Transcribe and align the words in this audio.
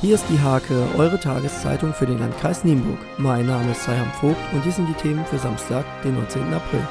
Hier 0.00 0.14
ist 0.14 0.26
die 0.30 0.38
Hake, 0.38 0.86
eure 0.96 1.18
Tageszeitung 1.18 1.92
für 1.92 2.06
den 2.06 2.20
Landkreis 2.20 2.62
Nienburg. 2.62 3.00
Mein 3.16 3.46
Name 3.46 3.72
ist 3.72 3.82
Sayam 3.82 4.12
Vogt 4.20 4.36
und 4.54 4.64
dies 4.64 4.76
sind 4.76 4.88
die 4.88 5.02
Themen 5.02 5.24
für 5.24 5.38
Samstag, 5.38 5.84
den 6.04 6.14
19. 6.14 6.54
April. 6.54 6.86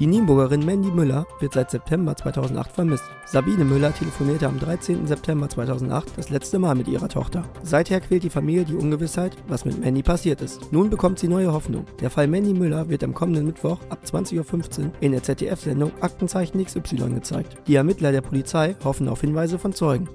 Die 0.00 0.06
Nienburgerin 0.06 0.64
Mandy 0.64 0.90
Müller 0.90 1.26
wird 1.40 1.52
seit 1.52 1.70
September 1.70 2.16
2008 2.16 2.72
vermisst. 2.72 3.04
Sabine 3.26 3.66
Müller 3.66 3.94
telefonierte 3.94 4.48
am 4.48 4.58
13. 4.58 5.06
September 5.06 5.48
2008 5.48 6.16
das 6.16 6.30
letzte 6.30 6.58
Mal 6.58 6.74
mit 6.74 6.88
ihrer 6.88 7.08
Tochter. 7.08 7.44
Seither 7.62 8.00
quält 8.00 8.24
die 8.24 8.30
Familie 8.30 8.64
die 8.64 8.74
Ungewissheit, 8.74 9.36
was 9.46 9.66
mit 9.66 9.78
Mandy 9.78 10.02
passiert 10.02 10.40
ist. 10.40 10.72
Nun 10.72 10.90
bekommt 10.90 11.18
sie 11.18 11.28
neue 11.28 11.52
Hoffnung. 11.52 11.84
Der 12.00 12.08
Fall 12.08 12.26
Mandy 12.26 12.54
Müller 12.54 12.88
wird 12.88 13.04
am 13.04 13.14
kommenden 13.14 13.44
Mittwoch 13.44 13.78
ab 13.90 14.00
20.15 14.10 14.86
Uhr 14.86 14.92
in 15.00 15.12
der 15.12 15.22
ZDF-Sendung 15.22 15.92
Aktenzeichen 16.00 16.64
XY 16.64 17.10
gezeigt. 17.14 17.58
Die 17.68 17.76
Ermittler 17.76 18.10
der 18.10 18.22
Polizei 18.22 18.74
hoffen 18.82 19.06
auf 19.06 19.20
Hinweise 19.20 19.58
von 19.58 19.74
Zeugen. 19.74 20.08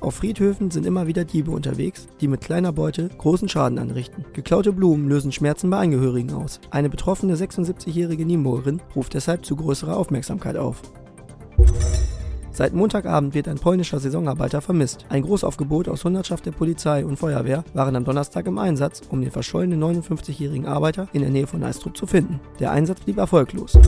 Auf 0.00 0.14
Friedhöfen 0.14 0.70
sind 0.70 0.86
immer 0.86 1.08
wieder 1.08 1.24
Diebe 1.24 1.50
unterwegs, 1.50 2.06
die 2.20 2.28
mit 2.28 2.40
kleiner 2.40 2.72
Beute 2.72 3.08
großen 3.18 3.48
Schaden 3.48 3.78
anrichten. 3.78 4.24
Geklaute 4.32 4.72
Blumen 4.72 5.08
lösen 5.08 5.32
Schmerzen 5.32 5.70
bei 5.70 5.78
Angehörigen 5.78 6.32
aus. 6.32 6.60
Eine 6.70 6.88
betroffene 6.88 7.34
76-jährige 7.34 8.24
Nienburgerin 8.24 8.80
ruft 8.94 9.14
deshalb 9.14 9.44
zu 9.44 9.56
größerer 9.56 9.96
Aufmerksamkeit 9.96 10.56
auf. 10.56 10.82
Seit 12.52 12.74
Montagabend 12.74 13.34
wird 13.34 13.48
ein 13.48 13.58
polnischer 13.58 14.00
Saisonarbeiter 14.00 14.60
vermisst. 14.60 15.04
Ein 15.08 15.22
Großaufgebot 15.22 15.88
aus 15.88 16.04
Hundertschaft 16.04 16.46
der 16.46 16.52
Polizei 16.52 17.04
und 17.04 17.16
Feuerwehr 17.16 17.64
waren 17.74 17.94
am 17.94 18.04
Donnerstag 18.04 18.46
im 18.46 18.58
Einsatz, 18.58 19.02
um 19.10 19.20
den 19.20 19.30
verschollenen 19.30 19.82
59-jährigen 19.82 20.66
Arbeiter 20.66 21.08
in 21.12 21.22
der 21.22 21.30
Nähe 21.30 21.46
von 21.46 21.62
Eistrup 21.62 21.96
zu 21.96 22.06
finden. 22.06 22.40
Der 22.58 22.70
Einsatz 22.72 23.00
blieb 23.00 23.18
erfolglos. 23.18 23.78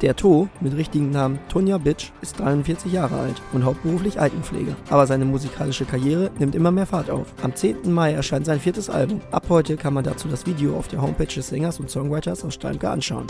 Der 0.00 0.16
To 0.16 0.48
mit 0.62 0.74
richtigen 0.74 1.10
Namen 1.10 1.38
Tonja 1.50 1.76
Bitsch 1.76 2.10
ist 2.22 2.40
43 2.40 2.90
Jahre 2.90 3.18
alt 3.18 3.42
und 3.52 3.64
hauptberuflich 3.64 4.18
Altenpfleger. 4.18 4.74
Aber 4.88 5.06
seine 5.06 5.26
musikalische 5.26 5.84
Karriere 5.84 6.30
nimmt 6.38 6.54
immer 6.54 6.70
mehr 6.70 6.86
Fahrt 6.86 7.10
auf. 7.10 7.26
Am 7.42 7.54
10. 7.54 7.92
Mai 7.92 8.12
erscheint 8.12 8.46
sein 8.46 8.60
viertes 8.60 8.88
Album. 8.88 9.20
Ab 9.30 9.46
heute 9.50 9.76
kann 9.76 9.92
man 9.92 10.04
dazu 10.04 10.28
das 10.28 10.46
Video 10.46 10.74
auf 10.76 10.88
der 10.88 11.02
Homepage 11.02 11.26
des 11.26 11.48
Sängers 11.48 11.80
und 11.80 11.90
Songwriters 11.90 12.44
aus 12.46 12.54
Steinke 12.54 12.88
anschauen. 12.88 13.26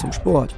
Zum 0.00 0.12
Sport. 0.12 0.52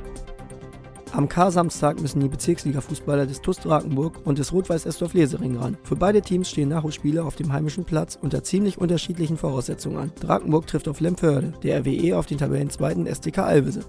Am 1.13 1.29
K-Samstag 1.29 2.01
müssen 2.01 2.21
die 2.21 2.29
Bezirksliga-Fußballer 2.29 3.27
des 3.27 3.41
TuS 3.41 3.59
Drakenburg 3.59 4.21
und 4.25 4.39
des 4.39 4.53
Rot-Weiß 4.53 4.87
Estorf 4.87 5.13
Lesering 5.13 5.57
ran. 5.59 5.77
Für 5.85 5.97
beide 5.97 6.23
Teams 6.23 6.49
stehen 6.49 6.71
Nachholspiele 6.71 7.23
auf 7.23 7.37
dem 7.37 7.53
heimischen 7.53 7.85
Platz 7.85 8.19
unter 8.21 8.43
ziemlich 8.43 8.79
unterschiedlichen 8.79 9.37
Voraussetzungen 9.37 9.99
an. 9.99 10.13
Drakenburg 10.21 10.67
trifft 10.67 10.89
auf 10.89 11.01
Lemförde, 11.01 11.53
der 11.63 11.81
RWE 11.81 12.19
auf 12.19 12.27
den 12.27 12.39
Tabellenzweiten 12.39 13.07
STK 13.07 13.39
Albese. 13.41 13.85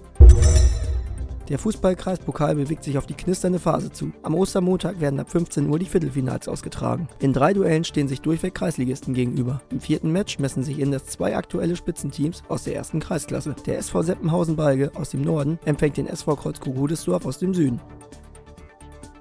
Der 1.48 1.60
Fußballkreispokal 1.60 2.56
bewegt 2.56 2.82
sich 2.82 2.98
auf 2.98 3.06
die 3.06 3.14
knisternde 3.14 3.60
Phase 3.60 3.92
zu. 3.92 4.10
Am 4.22 4.34
Ostermontag 4.34 5.00
werden 5.00 5.20
ab 5.20 5.30
15 5.30 5.68
Uhr 5.68 5.78
die 5.78 5.86
Viertelfinals 5.86 6.48
ausgetragen. 6.48 7.08
In 7.20 7.32
drei 7.32 7.52
Duellen 7.52 7.84
stehen 7.84 8.08
sich 8.08 8.20
durchweg 8.20 8.54
Kreisligisten 8.54 9.14
gegenüber. 9.14 9.62
Im 9.70 9.80
vierten 9.80 10.10
Match 10.10 10.40
messen 10.40 10.64
sich 10.64 10.80
in 10.80 10.90
das 10.90 11.06
zwei 11.06 11.36
aktuelle 11.36 11.76
Spitzenteams 11.76 12.42
aus 12.48 12.64
der 12.64 12.74
ersten 12.74 12.98
Kreisklasse. 12.98 13.54
Der 13.64 13.78
SV 13.78 14.02
Seppenhausen-Balge 14.02 14.90
aus 14.96 15.10
dem 15.10 15.22
Norden 15.22 15.60
empfängt 15.64 15.98
den 15.98 16.08
SV 16.08 16.34
Kreuzko-Rudesdorf 16.34 17.24
aus 17.24 17.38
dem 17.38 17.54
Süden. 17.54 17.80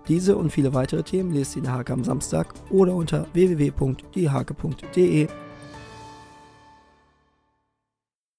Diese 0.07 0.35
und 0.35 0.51
viele 0.51 0.73
weitere 0.73 1.03
Themen 1.03 1.31
lest 1.31 1.55
ihr 1.55 1.59
in 1.59 1.65
der 1.65 1.73
Hake 1.73 1.93
am 1.93 2.03
Samstag 2.03 2.53
oder 2.71 2.95
unter 2.95 3.27
www.diehake.de 3.33 5.27